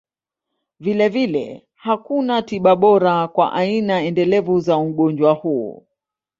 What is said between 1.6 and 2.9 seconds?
hakuna tiba